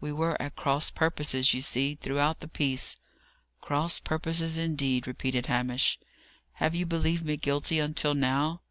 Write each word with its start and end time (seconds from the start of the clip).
We 0.00 0.10
were 0.10 0.40
at 0.40 0.56
cross 0.56 0.88
purposes, 0.88 1.52
you 1.52 1.60
see, 1.60 1.96
throughout 1.96 2.40
the 2.40 2.48
piece." 2.48 2.96
"Cross 3.60 4.00
purposes, 4.00 4.56
indeed!" 4.56 5.06
repeated 5.06 5.44
Hamish. 5.48 5.98
"Have 6.54 6.74
you 6.74 6.86
believed 6.86 7.26
me 7.26 7.36
guilty 7.36 7.78
until 7.78 8.14
now?" 8.14 8.62